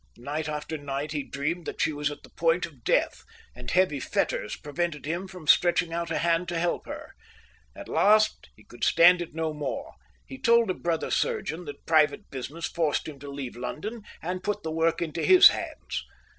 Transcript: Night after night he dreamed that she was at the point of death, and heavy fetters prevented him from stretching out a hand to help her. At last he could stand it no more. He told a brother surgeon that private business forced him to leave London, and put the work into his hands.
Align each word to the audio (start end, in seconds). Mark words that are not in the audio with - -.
Night 0.17 0.49
after 0.49 0.79
night 0.79 1.11
he 1.11 1.21
dreamed 1.21 1.67
that 1.67 1.79
she 1.79 1.93
was 1.93 2.09
at 2.09 2.23
the 2.23 2.31
point 2.31 2.65
of 2.65 2.83
death, 2.83 3.23
and 3.55 3.69
heavy 3.69 3.99
fetters 3.99 4.55
prevented 4.55 5.05
him 5.05 5.27
from 5.27 5.45
stretching 5.45 5.93
out 5.93 6.09
a 6.09 6.17
hand 6.17 6.47
to 6.47 6.57
help 6.57 6.87
her. 6.87 7.13
At 7.75 7.87
last 7.87 8.49
he 8.55 8.63
could 8.63 8.83
stand 8.83 9.21
it 9.21 9.35
no 9.35 9.53
more. 9.53 9.93
He 10.25 10.39
told 10.39 10.71
a 10.71 10.73
brother 10.73 11.11
surgeon 11.11 11.65
that 11.65 11.85
private 11.85 12.31
business 12.31 12.65
forced 12.67 13.07
him 13.07 13.19
to 13.19 13.29
leave 13.29 13.55
London, 13.55 14.01
and 14.23 14.43
put 14.43 14.63
the 14.63 14.71
work 14.71 15.03
into 15.03 15.21
his 15.23 15.49
hands. 15.49 16.03